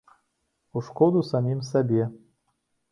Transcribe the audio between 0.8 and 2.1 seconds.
шкоду самім сабе.